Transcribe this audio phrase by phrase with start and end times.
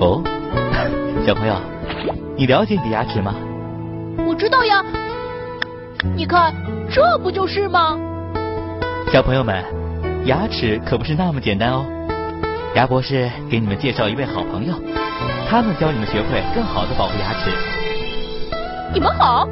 [0.00, 0.22] 哦，
[1.26, 1.54] 小朋友，
[2.36, 3.34] 你了解你的牙齿吗？
[4.26, 4.84] 我知道呀，
[6.16, 6.54] 你看，
[6.90, 7.98] 这不就是吗？
[9.12, 9.62] 小朋友们，
[10.24, 11.84] 牙齿可不是那么简单哦。
[12.74, 14.72] 牙博士给你们介绍一位好朋友，
[15.48, 17.50] 他们教你们学会更好的保护牙齿。
[18.94, 19.48] 你们好，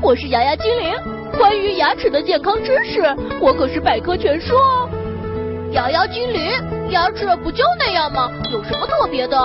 [0.00, 0.94] 我是牙牙精灵。
[1.38, 3.02] 关于牙齿的健康知识，
[3.40, 4.88] 我可是百科全书哦。
[5.72, 6.50] 牙牙精灵，
[6.90, 8.30] 牙齿不就那样吗？
[8.50, 9.36] 有什么特别的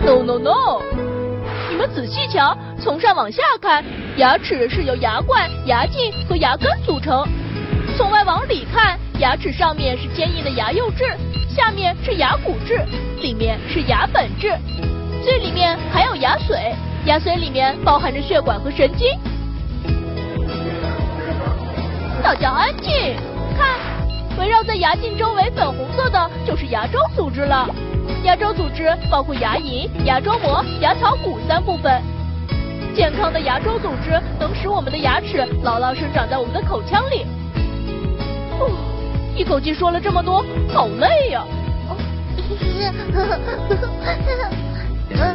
[0.00, 0.82] ？No No No！
[1.70, 3.84] 你们仔细瞧，从上往下看，
[4.16, 7.24] 牙齿是由牙冠、牙茎和牙根组成。
[7.96, 11.04] 从外往里看，牙齿上面是坚硬的牙釉质，
[11.48, 12.84] 下面是牙骨质，
[13.20, 14.52] 里面是牙本质，
[15.22, 16.74] 最里面还有牙髓。
[17.04, 19.08] 牙髓里面包含着血管和神经。
[22.20, 23.14] 大家安静，
[23.56, 23.78] 看，
[24.40, 27.68] 围绕在牙茎周围粉红色的就是牙周组织了。
[28.24, 32.02] 牙周组织包括牙龈、牙周膜、牙槽骨三部分。
[32.92, 37.24] 健康的牙周组织能使我们的牙齿牢牢生长在我们的口腔里。
[39.32, 41.44] 哦，一口气说了这么多，好累呀！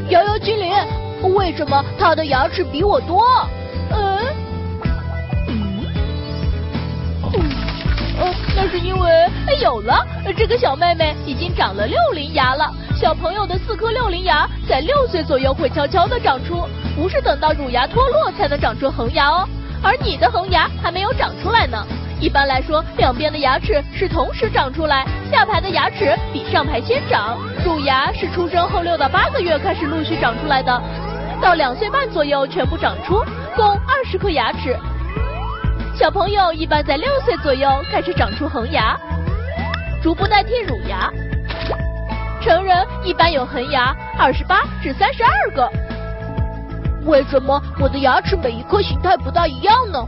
[0.09, 0.73] 摇摇精灵，
[1.35, 3.23] 为什么它的牙齿比我多？
[3.91, 4.19] 嗯，
[7.33, 7.43] 嗯，
[8.19, 9.09] 哦，那是因为
[9.61, 12.71] 有了这个小妹妹已经长了六龄牙了。
[12.95, 19.47] 小朋友的四颗六龄牙在六岁左右会悄悄的长出，不是等到乳牙脱落才能长出恒牙哦。
[19.83, 21.85] 而你的恒牙还没有长出来呢。
[22.19, 27.37] 一般来说，两边的牙齿是同时长出来，下排的牙齿比上排先长。
[27.63, 30.81] 乳牙是出生后六到八个月开始陆续长出来的，
[31.39, 33.23] 到两岁半左右全部长出，
[33.55, 34.75] 共二十颗牙齿。
[35.95, 38.97] 小朋友一般在六岁左右开始长出恒牙，
[40.01, 41.11] 逐步代替乳牙。
[42.41, 45.69] 成人一般有恒牙二十八至三十二个。
[47.05, 49.99] 为什么我的牙齿每一颗形态不大一样呢？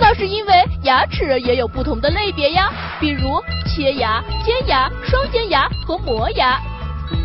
[0.00, 6.58] 那是因为牙齿也有不同的类别呀，比如切牙、尖牙、双尖牙和磨牙。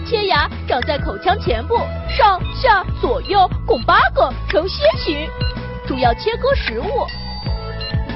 [0.06, 1.78] 切牙长在口腔前部，
[2.10, 5.28] 上下左右共八个，呈楔形，
[5.88, 7.08] 主要切割食物。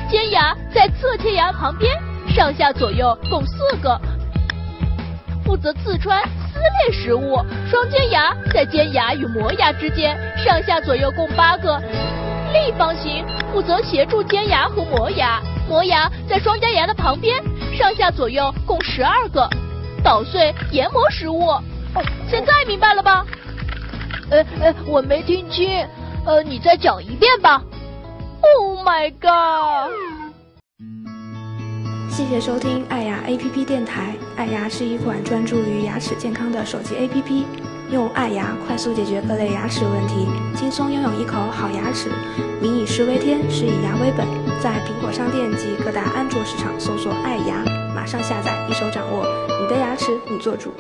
[0.10, 1.92] 尖牙在侧切牙旁边，
[2.28, 4.00] 上下左右共四个，
[5.46, 7.44] 负责刺穿、撕裂食物。
[7.70, 11.82] 双尖牙在尖牙与磨牙之间，上下左右共八个。
[12.54, 17.42] 立方形负责协助尖牙和磨牙，磨牙在双尖牙的旁边，
[17.78, 19.48] 上下左右共十二个，
[20.04, 21.42] 捣碎研磨食物。
[21.46, 23.26] 哦，现在明白了吧？
[24.32, 25.86] 呃呃，我没听清，
[26.26, 27.62] 呃，你再讲一遍吧。
[28.42, 29.92] Oh my god！
[32.10, 34.16] 谢谢收听爱牙 APP 电台。
[34.36, 37.46] 爱牙是一款专注于牙齿健康的手机 APP。
[37.92, 42.12] 用爱牙快速解决各类牙齿问题，轻松拥有一口好牙齿。
[42.62, 44.28] 民以食为天，食以牙为本。
[44.62, 47.64] 在苹果商店及各大安卓市场搜索“爱牙”，
[47.96, 49.26] 马上下载，一手掌握
[49.60, 50.72] 你的牙齿，你做主。